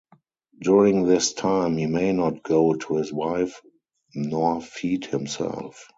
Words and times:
During 0.59 1.03
this 1.05 1.31
time 1.33 1.77
he 1.77 1.85
may 1.85 2.11
not 2.11 2.41
go 2.41 2.73
to 2.73 2.95
his 2.95 3.13
wife 3.13 3.61
nor 4.15 4.59
feed 4.59 5.05
himself. 5.05 5.87